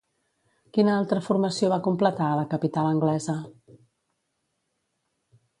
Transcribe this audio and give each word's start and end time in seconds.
Quina 0.77 0.95
altra 1.01 1.19
formació 1.27 1.69
va 1.75 1.79
completar 1.89 2.31
a 2.31 2.39
la 2.41 2.47
capital 2.55 2.91
anglesa? 2.95 3.39